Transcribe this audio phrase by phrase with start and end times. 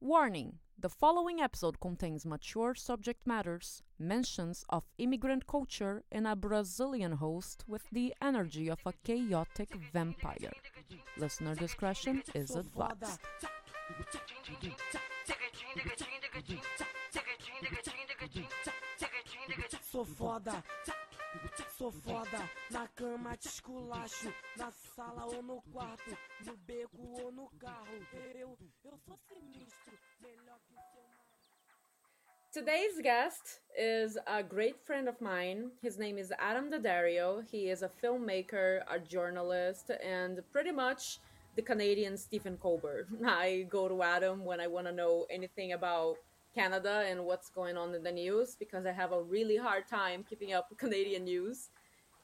[0.00, 7.12] Warning the following episode contains mature subject matters, mentions of immigrant culture, and a Brazilian
[7.12, 10.52] host with the energy of a chaotic vampire.
[11.16, 13.20] Listener discretion is advised.
[19.80, 20.62] Sou foda,
[21.76, 27.50] sou foda, na cama te esculacho, na sala ou no quarto, no beco ou no
[27.58, 27.98] carro.
[28.34, 31.06] Eu, eu sou sinistro, melhor que seu
[32.52, 35.70] Today's guest is a great friend of mine.
[35.82, 37.44] His name is Adam D'Addario.
[37.46, 41.20] He is a filmmaker, a journalist, and pretty much
[41.56, 43.08] the Canadian Stephen Colbert.
[43.26, 46.16] I go to Adam when I want to know anything about
[46.56, 50.24] Canada and what's going on in the news because I have a really hard time
[50.28, 51.68] keeping up with Canadian news.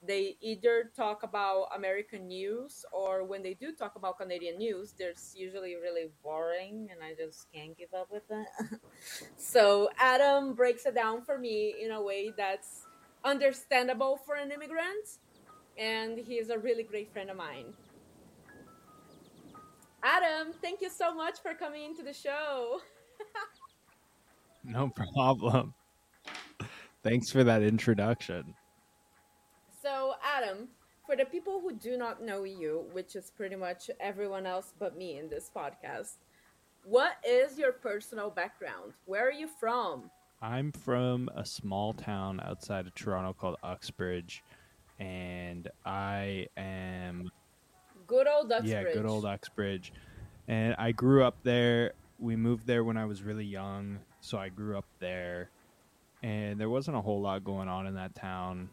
[0.05, 5.33] They either talk about American news or when they do talk about Canadian news, there's
[5.37, 8.79] usually really boring and I just can't keep up with it.
[9.37, 12.87] so Adam breaks it down for me in a way that's
[13.23, 15.19] understandable for an immigrant
[15.77, 17.73] and he is a really great friend of mine.
[20.03, 22.81] Adam, thank you so much for coming into the show.
[24.63, 25.73] No problem.
[27.03, 28.53] Thanks for that introduction.
[29.81, 30.69] So, Adam,
[31.05, 34.97] for the people who do not know you, which is pretty much everyone else but
[34.97, 36.15] me in this podcast,
[36.85, 38.93] what is your personal background?
[39.05, 40.09] Where are you from?
[40.41, 44.43] I'm from a small town outside of Toronto called Uxbridge,
[44.99, 47.31] and I am
[48.07, 48.71] Good old Uxbridge.
[48.71, 49.93] yeah, good old Uxbridge.
[50.47, 51.93] And I grew up there.
[52.19, 55.49] We moved there when I was really young, so I grew up there.
[56.23, 58.69] And there wasn't a whole lot going on in that town.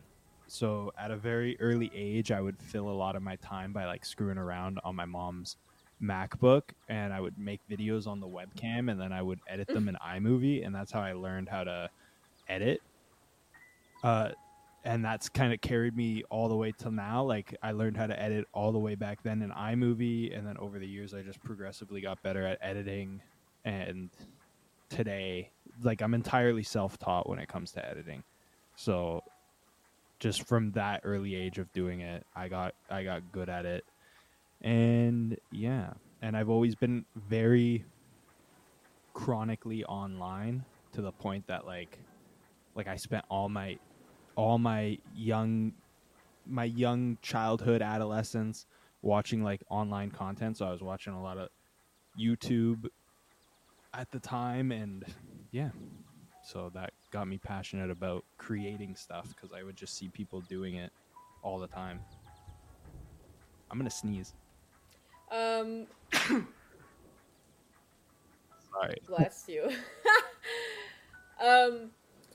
[0.46, 3.86] So at a very early age, I would fill a lot of my time by
[3.86, 5.56] like screwing around on my mom's
[6.00, 9.88] MacBook and I would make videos on the webcam and then I would edit them
[9.88, 11.90] in iMovie and that's how I learned how to
[12.48, 12.80] edit.
[14.02, 14.30] Uh
[14.84, 17.22] and that's kind of carried me all the way till now.
[17.22, 20.56] Like I learned how to edit all the way back then in iMovie, and then
[20.56, 23.20] over the years, I just progressively got better at editing.
[23.66, 24.08] And
[24.90, 25.50] today,
[25.82, 28.22] like I'm entirely self-taught when it comes to editing.
[28.76, 29.22] So,
[30.18, 33.84] just from that early age of doing it, I got I got good at it,
[34.60, 37.84] and yeah, and I've always been very
[39.14, 41.98] chronically online to the point that like
[42.74, 43.78] like I spent all my
[44.36, 45.72] all my young
[46.46, 48.66] my young childhood adolescence
[49.02, 50.56] watching like online content.
[50.56, 51.48] So i was watching a lot of
[52.18, 52.86] youtube
[53.94, 55.04] at the time and
[55.52, 55.70] yeah
[56.44, 60.74] so that got me passionate about creating stuff because i would just see people doing
[60.76, 60.92] it
[61.42, 62.00] all the time
[63.70, 64.34] i'm gonna sneeze
[65.30, 65.86] Um,
[68.72, 69.70] sorry bless you.
[71.44, 71.90] um,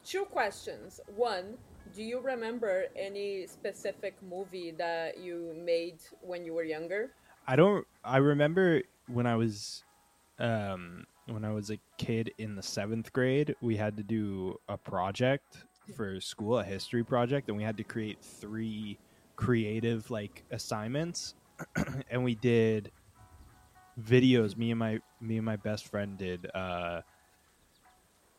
[0.06, 1.02] two questions.
[1.16, 1.58] One,
[1.96, 7.12] do you remember any specific movie that you made when you were younger?
[7.48, 7.86] I don't.
[8.04, 9.84] I remember when I was,
[10.40, 14.78] um, when I was a kid in the seventh grade, we had to do a
[14.78, 15.66] project
[15.96, 18.98] for school, a history project, and we had to create three
[19.36, 21.36] creative like assignments,
[22.10, 22.92] and we did
[24.02, 24.56] videos.
[24.58, 26.50] Me and my me and my best friend did.
[26.54, 27.02] Uh,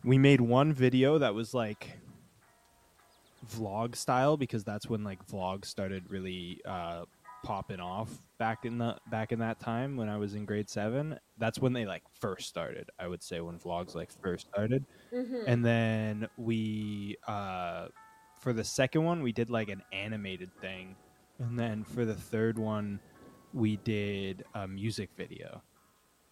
[0.04, 1.98] we made one video that was like
[3.53, 7.04] vlog style because that's when like vlogs started really uh
[7.47, 11.17] popping off back in the back in that time when I was in grade 7
[11.39, 14.84] that's when they like first started I would say when vlogs like first started.
[15.15, 15.43] Mm-hmm.
[15.47, 17.87] and then we uh
[18.41, 20.97] for the second one we did like an animated thing.
[21.39, 22.99] And then for the third one
[23.53, 25.63] we did a music video.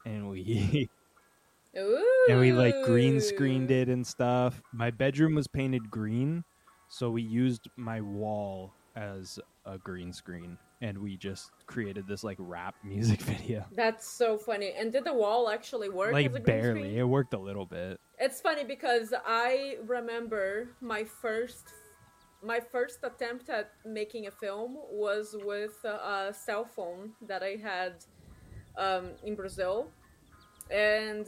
[0.04, 0.90] And we
[1.74, 4.60] and we like green screened it and stuff.
[4.72, 6.44] My bedroom was painted green,
[6.88, 12.36] so we used my wall as a green screen and we just created this like
[12.38, 13.64] rap music video.
[13.72, 14.72] That's so funny.
[14.78, 16.12] And did the wall actually work?
[16.12, 16.80] like barely.
[16.80, 16.98] screen?
[16.98, 17.98] It worked a little bit.
[18.18, 21.72] It's funny because I remember my first
[22.42, 27.56] my first attempt at making a film was with a, a cell phone that I
[27.62, 28.04] had
[28.76, 29.90] um, in Brazil,
[30.70, 31.26] and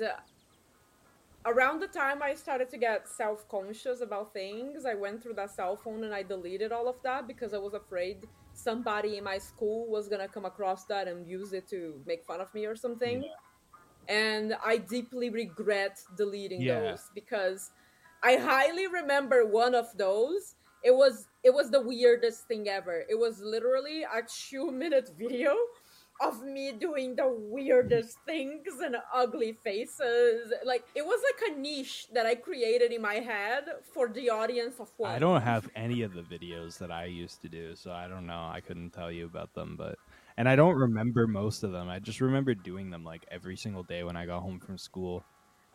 [1.46, 5.52] around the time I started to get self conscious about things, I went through that
[5.52, 9.38] cell phone and I deleted all of that because I was afraid somebody in my
[9.38, 12.76] school was gonna come across that and use it to make fun of me or
[12.76, 13.22] something.
[13.22, 13.30] Yeah.
[14.08, 16.80] And I deeply regret deleting Yeah.
[16.80, 17.70] those because
[18.22, 20.56] I highly remember one of those.
[20.84, 23.04] It was it was the weirdest thing ever.
[23.08, 25.56] It was literally a two minute video
[26.20, 30.52] of me doing the weirdest things and ugly faces.
[30.64, 34.80] Like it was like a niche that I created in my head for the audience
[34.80, 35.10] of one.
[35.10, 38.26] I don't have any of the videos that I used to do, so I don't
[38.26, 38.48] know.
[38.52, 39.98] I couldn't tell you about them, but
[40.36, 41.88] and I don't remember most of them.
[41.88, 45.24] I just remember doing them like every single day when I got home from school.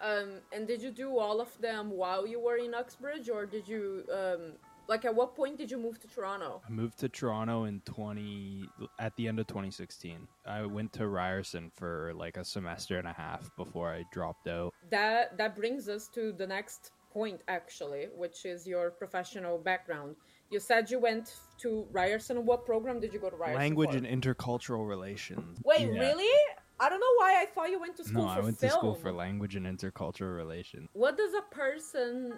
[0.01, 3.67] Um, and did you do all of them while you were in Uxbridge, or did
[3.67, 4.53] you um,
[4.87, 6.61] like at what point did you move to Toronto?
[6.67, 8.67] I moved to Toronto in 20
[8.99, 10.27] at the end of 2016.
[10.45, 14.73] I went to Ryerson for like a semester and a half before I dropped out.
[14.89, 20.15] That that brings us to the next point actually, which is your professional background.
[20.49, 22.45] You said you went to Ryerson.
[22.45, 23.57] What program did you go to Ryerson?
[23.59, 23.97] Language for?
[23.97, 25.59] and intercultural relations.
[25.63, 25.99] Wait, Yeah.
[25.99, 26.33] really?
[26.79, 28.71] I don't know why I thought you went to school No, for I went film.
[28.71, 30.89] to school for language and intercultural relations.
[30.93, 32.33] What does a person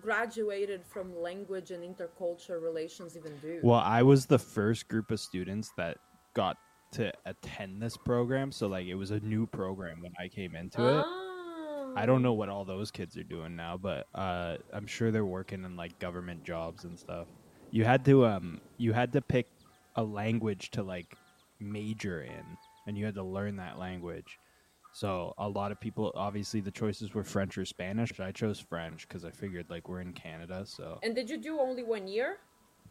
[0.00, 3.60] graduated from language and intercultural relations even do?
[3.62, 5.98] Well, I was the first group of students that
[6.34, 6.56] got
[6.92, 10.80] to attend this program, so like it was a new program when I came into
[11.00, 11.04] it.
[11.96, 15.24] I don't know what all those kids are doing now, but uh, I'm sure they're
[15.24, 17.26] working in like government jobs and stuff.
[17.70, 19.46] You had to um you had to pick
[19.96, 21.16] a language to like
[21.60, 22.44] major in,
[22.86, 24.38] and you had to learn that language.
[24.98, 28.18] So a lot of people, obviously, the choices were French or Spanish.
[28.18, 31.60] I chose French because I figured like we're in Canada, so And did you do
[31.60, 32.38] only one year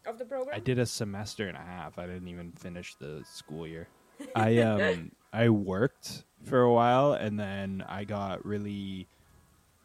[0.06, 0.56] of the program?
[0.56, 1.98] I did a semester and a half.
[1.98, 3.88] I didn't even finish the school year.
[4.34, 9.06] I um I worked for a while and then I got really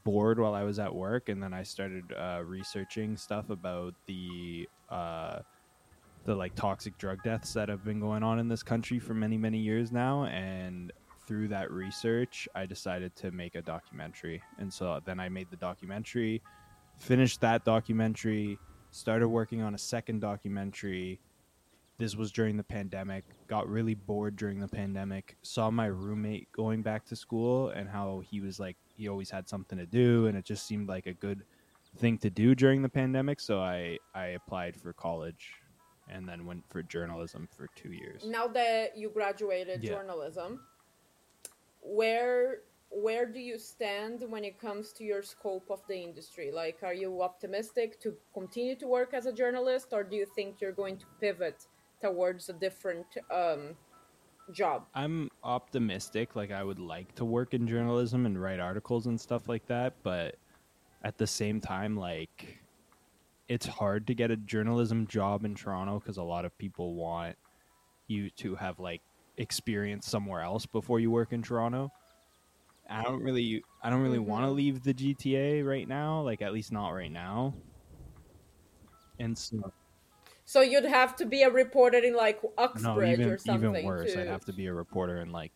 [0.06, 4.70] bored while I was at work and then I started uh, researching stuff about the
[4.90, 5.40] uh
[6.24, 9.38] the like toxic drug deaths that have been going on in this country for many
[9.38, 10.94] many years now and
[11.34, 14.44] through that research I decided to make a documentary.
[14.60, 16.44] And so then I made the documentary
[17.00, 18.60] finished that documentary
[18.92, 21.20] started working on a second documentary.
[21.98, 26.84] This was during the pandemic got really bored during the pandemic saw my roommate going
[26.84, 30.38] back to school and how he was like he always had something to do and
[30.38, 31.42] it just seemed like a good
[31.98, 33.40] thing to do during the pandemic.
[33.40, 35.54] So i i applied for college
[36.10, 38.24] and then went for journalism for two years.
[38.24, 39.94] Now that you graduated Yeah.
[39.94, 40.60] journalism,
[41.84, 42.60] where
[42.90, 46.52] where do you stand when it comes to your scope of the industry?
[46.54, 50.62] Like, are you optimistic to continue to work as a journalist, or do you think
[50.62, 51.66] you're going to pivot
[52.02, 53.76] towards a different um,
[54.52, 54.86] job?
[54.94, 59.48] i'm optimistic like i would like to work in journalism and write articles and stuff
[59.48, 60.36] like that but
[61.04, 62.60] at the same time like
[63.48, 67.36] it's hard to get a journalism job in toronto because a lot of people want
[68.08, 69.02] you to have like
[69.38, 71.92] experience somewhere else before you work in toronto
[72.90, 74.56] i don't really i don't really want to Mhm.
[74.56, 77.54] leave the gta right now like at least not right now
[79.20, 79.58] and so
[80.46, 83.76] So you'd have to be a reporter in like no Uxbridge even or something.
[83.76, 85.54] even worse i'd have to be a reporter in like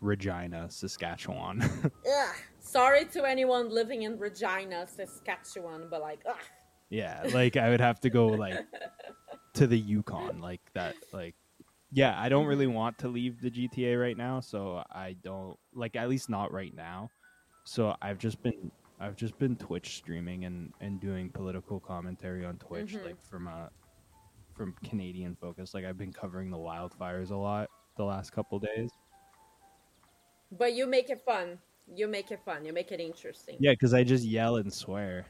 [0.00, 1.62] regina saskatchewan
[2.06, 2.34] Ugh.
[2.62, 6.36] Sorry to anyone living in Regina, Saskatchewan, but like, ugh.
[6.88, 8.60] Yeah, like I would have to go like
[9.54, 10.94] to the Yukon, like that.
[11.12, 11.34] Like,
[11.92, 15.96] yeah, I don't really want to leave the GTA right now, so I don't like
[15.96, 17.10] at least not right now.
[17.64, 18.70] So I've just been
[19.00, 23.04] I've just been Twitch streaming and and doing political commentary on Twitch, Mhm.
[23.04, 23.70] like from a
[24.54, 25.72] from Canadian focus.
[25.74, 28.90] Like I've been covering the wildfires a lot the last couple days.
[30.52, 31.58] but you make it fun.
[31.94, 32.64] You make it fun.
[32.64, 33.56] You make it interesting.
[33.60, 35.24] Yeah, because I just yell and swear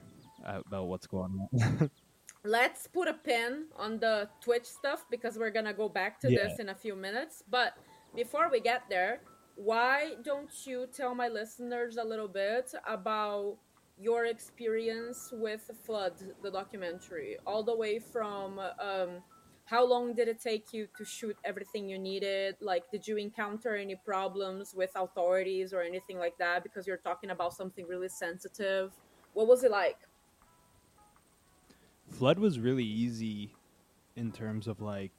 [0.45, 1.91] about what's going on.
[2.45, 6.49] Let's put a pin on the Twitch stuff because we're gonna go back to Yeah.
[6.49, 7.43] this in a few minutes.
[7.49, 7.75] But
[8.15, 9.21] before we get there,
[9.57, 13.59] why don't you tell my listeners a little bit about
[13.99, 19.23] your experience with Flood, the documentary, all the way from um,
[19.67, 22.57] how long did it take you to shoot everything you needed?
[22.61, 26.63] Like, did you encounter any problems with authorities or anything like that?
[26.63, 28.93] Because you're talking about something really sensitive.
[29.35, 29.99] What was it like?
[32.11, 33.55] Flood was really easy
[34.17, 35.13] in terms of like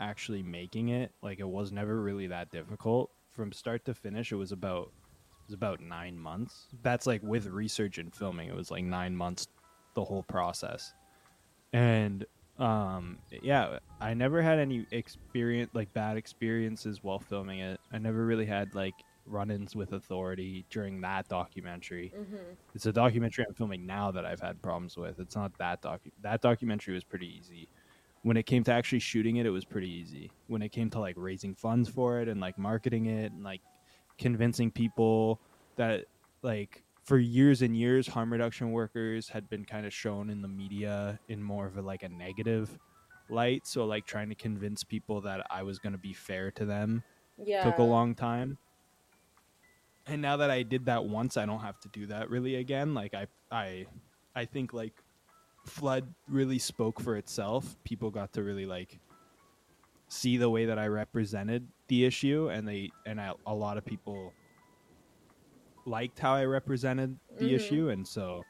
[0.00, 1.12] actually making it.
[1.22, 4.32] Like it was never really that difficult from start to finish.
[4.32, 6.66] It was about it was about nine months.
[6.82, 8.48] That's like with research and filming.
[8.48, 9.46] It was like nine months,
[9.94, 10.92] the whole process.
[11.72, 12.24] And
[12.58, 17.80] um, yeah, I never had any experience like bad experiences while filming it.
[17.92, 18.94] I never really had like
[19.30, 22.54] run-ins with authority during that documentary Mm-hmm.
[22.74, 25.18] it's a documentary I'm filming now that I've had problems with.
[25.18, 27.68] It's not that docu that documentary was pretty easy.
[28.22, 30.30] When it came to actually shooting it, it was pretty easy.
[30.46, 33.62] When it came to like raising funds for it and like marketing it and like
[34.18, 35.40] convincing people
[35.76, 36.06] that
[36.42, 40.48] like for years and years harm reduction workers had been kind of shown in the
[40.48, 42.78] media in more of a like a negative
[43.28, 43.66] light.
[43.66, 47.02] So like trying to convince people that I was going to be fair to them
[47.38, 47.62] Yeah.
[47.62, 48.58] took a long time.
[50.10, 52.94] And now that I did that once, I don't have to do that really again.
[52.94, 53.86] Like I I
[54.34, 54.92] I think like
[55.66, 57.76] flood really spoke for itself.
[57.84, 58.98] People got to really like
[60.08, 63.84] see the way that I represented the issue and they and I, a lot of
[63.84, 64.32] people
[65.86, 67.54] liked how I represented the Mhm.
[67.54, 68.44] issue and so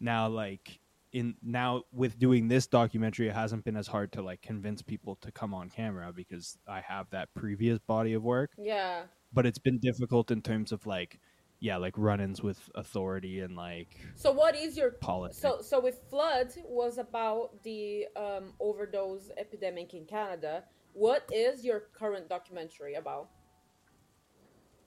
[0.00, 0.80] now like
[1.12, 5.16] in now with doing this documentary it hasn't been as hard to like convince people
[5.16, 9.04] to come on camera because I have that previous body of work Yeah.
[9.32, 11.18] But it's been difficult in terms of like
[11.60, 16.00] yeah like run-ins with authority and like So what is your policy so so with
[16.08, 20.64] flood was about the um, overdose epidemic in Canada.
[20.94, 23.28] What is your current documentary about?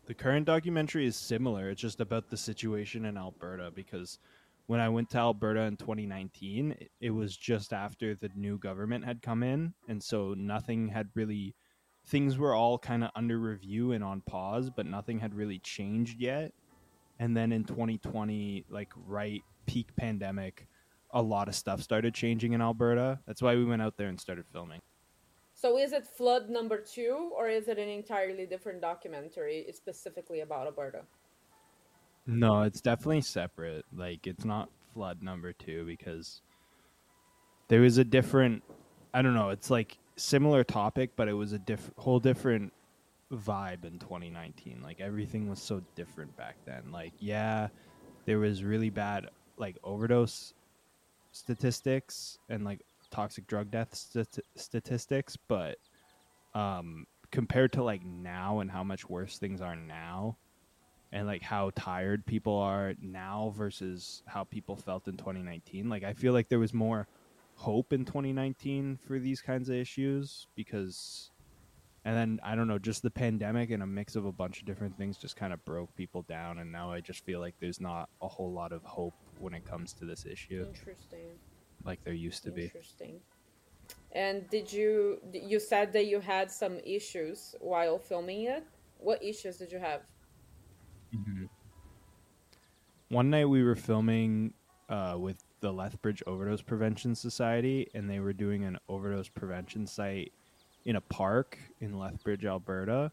[0.06, 4.20] the current documentary is similar it's just about the situation in alberta because
[4.68, 9.06] when i went to alberta in 2019 it- it was just after the new government
[9.06, 11.56] had come in and so nothing had really
[12.06, 16.20] things were all kind of under review and on pause but nothing had really changed
[16.20, 16.54] yet
[17.20, 20.68] and then in 2020 like right peak pandemic
[21.12, 24.20] a lot of stuff started changing in alberta that's why we went out there and
[24.20, 24.82] started filming
[25.54, 30.66] So is it flood number two, or is it an entirely different documentary specifically about
[30.68, 31.04] Alberta?
[32.26, 33.86] No, it's definitely separate.
[33.96, 36.42] Like it's not flood number two because
[37.68, 38.64] there was a different.
[39.14, 39.50] I don't know.
[39.50, 42.74] It's like similar topic, but it was a diff- whole different
[43.32, 44.82] vibe in 2019.
[44.84, 46.92] Like everything was so different back then.
[46.92, 47.70] Like yeah,
[48.26, 50.54] there was really bad like overdose
[51.32, 55.78] statistics and like toxic drug death st- statistics, but
[56.54, 60.38] um compared to like now and how much worse things are now
[61.12, 66.14] and like how tired people are now versus how people felt in 2019 like i
[66.14, 67.08] feel like there was more
[67.56, 71.30] hope in 2019 for these kinds of issues because
[72.04, 74.66] and then i don't know just the pandemic and a mix of a bunch of
[74.66, 77.80] different things just kind of broke people down and now i just feel like there's
[77.80, 81.30] not a whole lot of hope when it comes to this issue Interesting.
[81.86, 83.20] like there used to be Interesting.
[84.16, 88.64] And did you you said that you had some issues while filming it?
[89.00, 90.02] What issues did you have?
[91.14, 91.50] Mhm.
[93.10, 94.54] One night we were filming
[94.90, 100.34] uh, with the Lethbridge Overdose Prevention Society, and they were doing an overdose prevention site
[100.84, 103.10] in a park in Lethbridge, Alberta.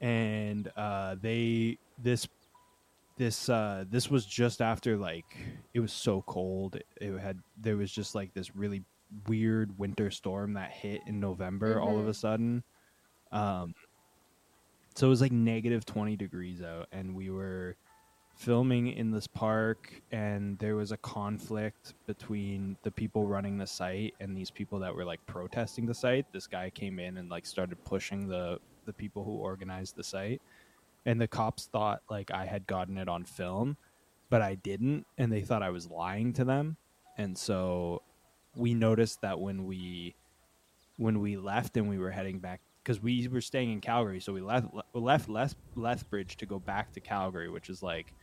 [0.00, 2.26] And uh, they this
[3.18, 5.26] this uh, this was just after like
[5.74, 6.78] it was so cold.
[7.00, 8.82] It had there was just like this really
[9.26, 12.08] weird winter storm that hit in November all of Mhm.
[12.08, 12.62] a sudden.
[13.30, 13.74] Um,
[14.94, 17.76] so it was like negative 20 degrees out and we were
[18.40, 24.14] filming in this park and there was a conflict between the people running the site
[24.18, 26.24] and these people that were like protesting the site.
[26.32, 30.40] This guy came in and like started pushing the the people who organized the site.
[31.04, 33.76] And the cops thought like i had gotten it on film
[34.30, 36.78] but i didn't and they thought i was lying to them.
[37.18, 38.00] And so
[38.56, 40.14] we noticed that when we
[40.96, 44.32] when we left and we were heading back because we were staying in Calgary, so
[44.32, 48.14] we left left Leth, Lethbridge to go back to Calgary, which is like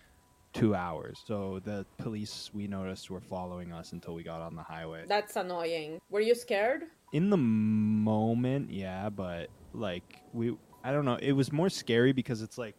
[0.53, 1.21] two hours.
[1.25, 5.05] So the police we noticed were following us until we got on the highway.
[5.07, 5.99] That's annoying.
[6.09, 6.83] Were you scared?
[7.13, 12.41] In the moment, yeah, but like we, I don't know, it was more scary because
[12.41, 12.75] it's like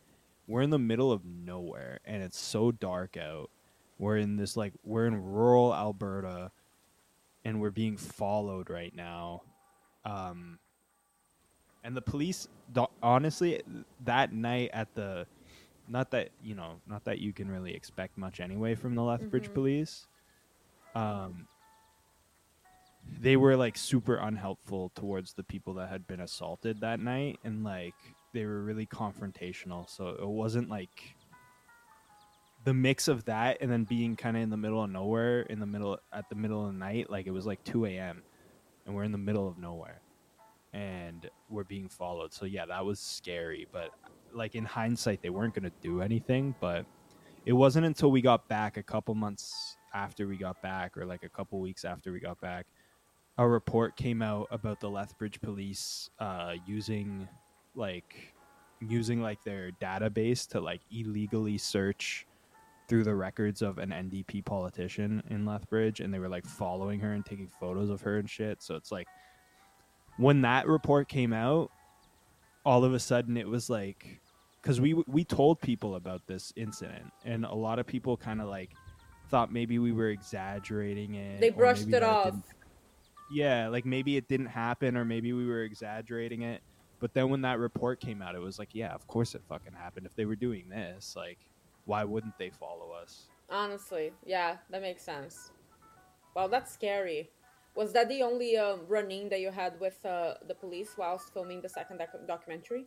[0.46, 3.50] we're in the middle of nowhere and it's so dark out.
[3.98, 6.52] We're in this like we're in rural Alberta,
[7.44, 9.42] and we're being followed right now.
[10.04, 10.58] Um,
[11.82, 12.48] and the police
[13.02, 13.62] honestly
[14.04, 15.26] that night at the
[15.88, 19.48] not that you know not that you can really expect much anyway from the lethbridge
[19.48, 19.54] Mhm.
[19.54, 20.06] police.
[20.94, 21.46] Um
[23.20, 27.64] they were like super unhelpful towards the people that had been assaulted that night and
[27.64, 27.94] like
[28.34, 29.88] they were really confrontational.
[29.88, 31.16] So it wasn't like
[32.64, 35.58] the mix of that and then being kind of in the middle of nowhere in
[35.58, 38.22] the middle at the middle of the night like it was like 2 a.m
[38.84, 40.02] and we're in the middle of nowhere
[40.72, 42.32] and we're being followed.
[42.32, 43.90] So yeah that was scary but
[44.32, 46.84] like in hindsight they weren't to do anything but
[47.46, 51.22] it wasn't until we got back a couple months after we got back or like
[51.22, 52.66] a couple weeks after we got back
[53.38, 57.28] a report came out about the lethbridge police uh, using
[57.74, 58.34] like
[58.80, 62.26] using like their database to like illegally search
[62.88, 67.12] through the records of an ndp politician in lethbridge and they were like following her
[67.12, 68.62] and taking photos of her and shit.
[68.62, 69.06] So it's like
[70.18, 71.70] when that report came out
[72.64, 74.20] all of a sudden it was like
[74.60, 78.48] because we we told people about this incident and a lot of people kind of
[78.48, 78.70] like
[79.30, 82.24] thought maybe we were exaggerating it They brushed it off.
[82.26, 82.44] didn't-
[83.30, 86.62] yeah, like maybe it didn't happen or maybe we were exaggerating it.
[86.98, 89.74] But then when that report came out, it was like, yeah, of course it fucking
[89.74, 90.06] happened.
[90.06, 91.36] If they were doing this, like,
[91.84, 93.28] why wouldn't they follow us?
[93.50, 95.52] Honestly, yeah, that makes sense.
[96.34, 97.28] Well, that's scary.
[97.78, 101.60] Was that the only um, run-in that you had with uh, the police whilst filming
[101.62, 102.84] the second doc- documentary?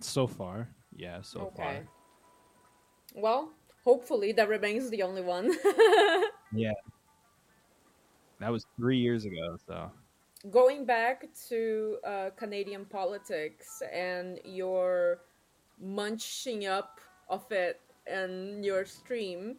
[0.00, 1.88] So far, yeah, so far.
[3.14, 5.52] Well, hopefully that remains the only one.
[6.52, 6.72] Yeah.
[8.40, 9.90] That was three years ago, so
[10.50, 15.20] Going back to uh, Canadian politics and your
[15.80, 19.56] munching up of it and your stream,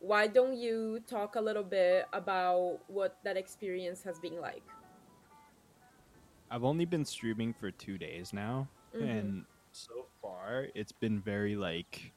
[0.00, 4.62] why don't you talk a little bit about what that experience has been like?
[6.50, 9.02] I've only been streaming for two days now, Mhm.
[9.02, 12.12] and so far it's been very like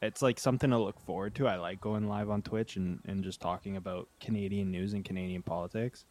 [0.00, 1.46] it's like something to look forward to.
[1.46, 5.42] I like going live on Twitch and, and just talking about Canadian news and Canadian
[5.42, 6.06] politics.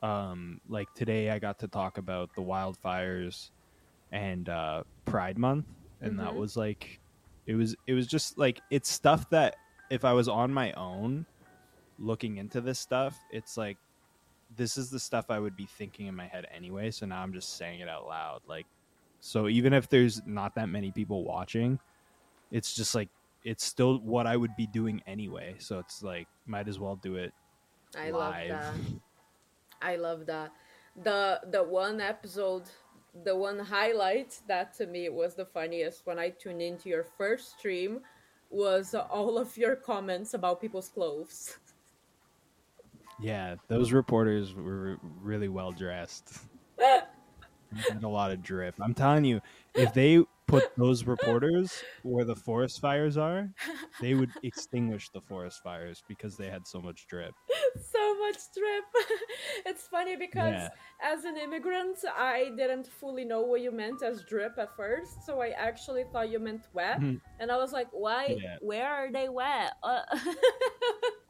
[0.00, 3.50] Um, like today, I got to talk about the wildfires
[4.10, 5.66] and uh, Pride Month,
[6.00, 6.36] and that Mhm.
[6.36, 7.00] was like
[7.46, 9.56] it was it was just like it's stuff that
[9.90, 11.26] if I was on my own
[11.98, 13.78] looking into this stuff, it's like
[14.56, 16.90] this is the stuff I would be thinking in my head anyway.
[16.90, 18.42] So now I'm just saying it out loud.
[18.46, 18.66] Like,
[19.20, 21.78] so even if there's not that many people watching,
[22.50, 23.08] it's just like
[23.44, 25.56] it's still what I would be doing anyway.
[25.58, 27.32] So it's like might as well do it
[27.98, 28.74] I love that.
[29.82, 30.52] I love that.
[31.02, 32.64] The the one episode,
[33.24, 37.58] the one highlight that to me was the funniest when I tuned into your first
[37.58, 38.00] stream
[38.50, 41.56] was all of your comments about people's clothes.
[43.20, 46.38] Yeah, those reporters were really well dressed.
[46.78, 48.74] Had a lot of drip.
[48.80, 49.40] I'm telling you,
[49.74, 53.50] if they put those reporters where the forest fires are,
[54.00, 57.34] they would extinguish the forest fires because they had so much drip.
[57.92, 58.84] so much drip.
[59.66, 60.68] it's funny because Yeah.
[61.02, 65.40] as an immigrant, I didn't fully know what you meant as drip at first, so
[65.40, 67.20] I actually thought you meant wet, Mhm.
[67.40, 68.36] and I was like, "Why?
[68.40, 68.56] Yeah.
[68.60, 70.02] Where are they wet?" Uh-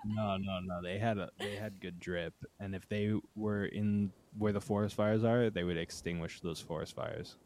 [0.09, 0.81] No, no, no.
[0.83, 4.95] They had a they had good drip, and if they were in where the forest
[4.95, 7.37] fires are, they would extinguish those forest fires.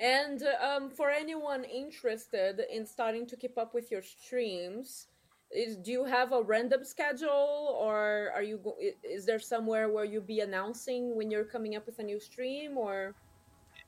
[0.00, 5.08] And um, for anyone interested in starting to keep up with your streams,
[5.52, 10.04] is do you have a random schedule, or are you go- is there somewhere where
[10.04, 13.14] you'll be announcing when you're coming up with a new stream, or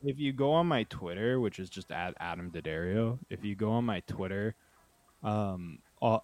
[0.04, 3.70] If you go on my Twitter, which is just at Adam Daddario, if you go
[3.70, 4.56] on my Twitter,
[5.22, 5.78] um,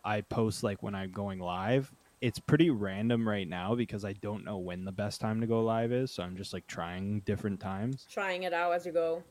[0.04, 1.94] I post like when I'm going live.
[2.20, 5.62] It's pretty random right now because I don't know when the best time to go
[5.62, 8.04] live is, so I'm just like trying different times.
[8.10, 9.22] trying it out as you go?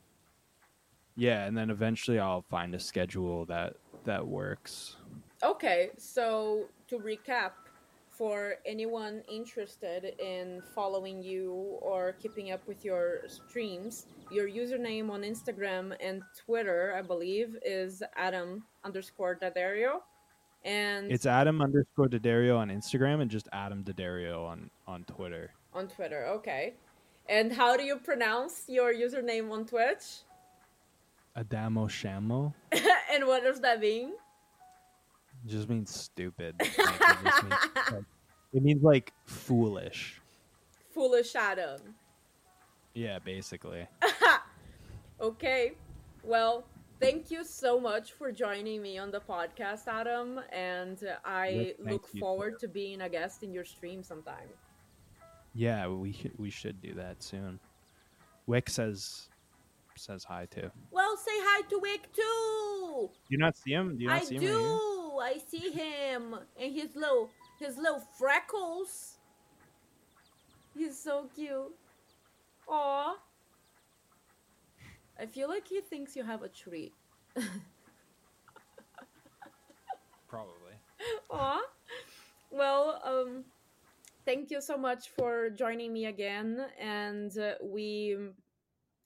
[1.18, 4.96] Yeah, and then eventually I'll find a schedule that that works.
[5.42, 7.50] Okay, so to recap,
[8.08, 15.22] for anyone interested in following you or keeping up with your streams, your username on
[15.22, 20.00] Instagram and Twitter, I believe, is Adam underscore Daddario.
[20.64, 25.50] And It's Adam underscore Daddario on Instagram and just Adam Daddario on on Twitter.
[25.74, 26.74] on Twitter, okay.
[27.28, 30.22] And how do you pronounce your username on Twitch?
[31.38, 32.52] Adamo Scemo
[33.12, 34.12] and what does that mean?
[35.46, 36.56] just means stupid.
[36.60, 37.54] Like, it, just means,
[37.92, 38.04] like,
[38.52, 40.20] it means like foolish.
[40.90, 41.80] Foolish Adam.
[42.94, 43.86] Yeah, basically.
[45.20, 45.72] Okay.
[46.22, 46.64] Well,
[47.00, 50.40] thank you so much for joining me on the podcast, Adam.
[50.52, 54.48] And I Yes, look forward to being a guest in your stream sometime.
[55.54, 57.58] Yeah, we we should do that soon.
[58.46, 59.28] Wick says
[59.98, 60.70] says hi too.
[60.90, 63.10] Well, say hi to Wick too.
[63.10, 63.96] Do you not see him?
[63.96, 64.58] Do you not I see him do.
[65.18, 65.36] right?
[65.36, 69.18] I see him and his little his little freckles.
[70.76, 71.74] He's so cute.
[72.68, 73.16] Aw.
[75.20, 76.92] I feel like he thinks you have a treat.
[80.28, 80.74] Probably.
[81.30, 81.60] Aw.
[82.50, 83.44] Well, um,
[84.24, 88.16] thank you so much for joining me again, and uh, we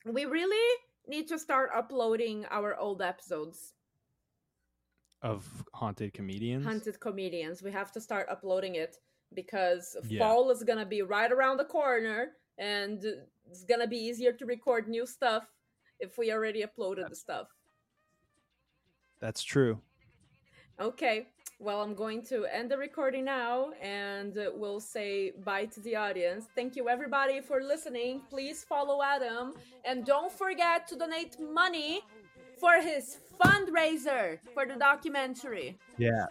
[0.05, 3.75] we really need to start uploading our old episodes.
[5.23, 6.65] Of haunted comedians.
[6.65, 7.63] haunted comedians.
[7.63, 8.99] We have to start uploading it
[9.35, 10.19] because Yeah.
[10.19, 13.05] fall is gonna be right around the corner, and
[13.49, 15.49] it's gonna be easier to record new stuff
[16.01, 17.49] if we already uploaded the stuff.
[19.21, 19.81] That's true.
[20.81, 21.27] Okay.
[21.59, 26.47] Well, I'm going to end the recording now and we'll say bye to the audience.
[26.57, 28.23] Thank you, everybody, for listening.
[28.29, 29.55] Please follow Adam
[29.85, 32.01] and don't forget to donate money
[32.59, 35.79] for his fundraiser for the documentary.
[35.99, 36.27] Yeah.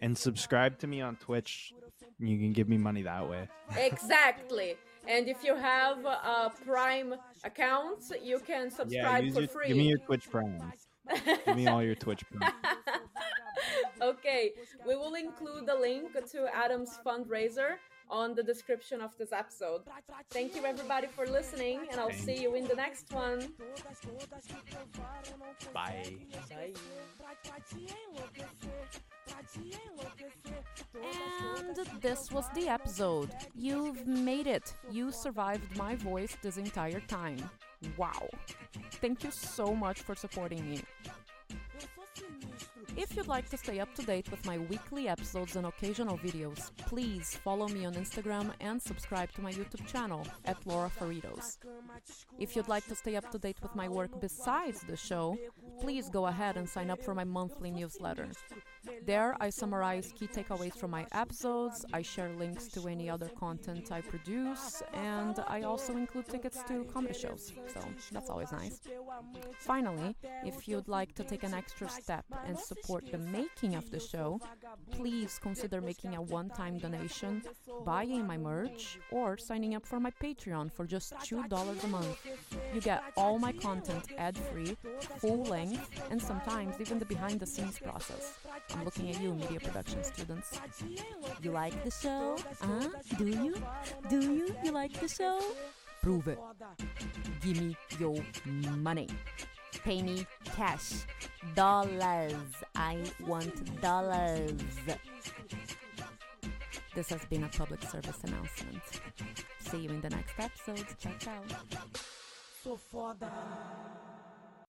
[0.00, 1.72] And subscribe to me on Twitch
[2.20, 3.48] You can give me money that way.
[3.76, 4.76] exactly.
[5.08, 9.68] And if you have a Prime account, you can subscribe use for your- free.
[9.68, 10.72] Give me your Twitch Prime.
[11.44, 12.24] Give me all your Twitch
[14.02, 14.52] okay,
[14.86, 17.76] we will include the link to Adam's fundraiser
[18.10, 19.82] on the description of this episode.
[20.30, 23.52] Thank you everybody for listening, and I'll see you in the next one.
[25.72, 26.16] Bye.
[26.48, 26.72] Bye.
[30.94, 33.30] And this was the episode.
[33.54, 34.72] You've made it.
[34.90, 37.38] You survived my voice this entire time.
[37.96, 38.28] Wow.
[39.00, 40.82] Thank you so much for supporting me.
[42.98, 46.72] If you'd like to stay up to date with my weekly episodes and occasional videos,
[46.78, 51.58] please follow me on Instagram and subscribe to my YouTube channel at Laura Faritos.
[52.40, 55.38] If you'd like to stay up to date with my work besides the show,
[55.80, 58.30] please go ahead and sign up for my monthly newsletter.
[59.06, 63.90] There, I summarize key takeaways from my episodes, I share links to any other content
[63.90, 67.80] I produce, and I also include tickets to comedy shows, so
[68.12, 68.80] that's always nice.
[69.58, 74.00] Finally, if you'd like to take an extra step and support the making of the
[74.00, 74.40] show,
[74.90, 77.42] please consider making a one time donation,
[77.84, 82.18] buying my merch, or signing up for my Patreon for just $2 a month.
[82.74, 84.76] You get all my content ad free,
[85.18, 88.38] full length, and sometimes even the behind the scenes process.
[88.74, 90.58] I'm looking at you, media production students.
[91.42, 92.36] You like the show?
[92.60, 92.88] Huh?
[93.16, 93.54] Do you?
[94.08, 94.54] Do you?
[94.64, 95.40] You like the show?
[96.02, 96.38] Prove it.
[97.40, 98.16] Give me your
[98.76, 99.08] money.
[99.84, 101.06] Pay me cash.
[101.54, 102.34] Dollars.
[102.74, 104.52] I want dollars.
[106.94, 108.82] This has been a public service announcement.
[109.60, 110.86] See you in the next episode.
[110.98, 111.42] Ciao, ciao.
[112.62, 113.30] Sou foda.